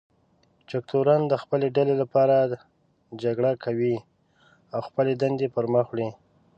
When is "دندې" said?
5.21-5.47